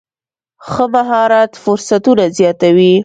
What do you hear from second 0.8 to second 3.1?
مهارت فرصتونه زیاتوي.